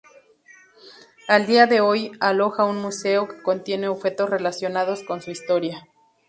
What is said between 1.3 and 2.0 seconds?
día de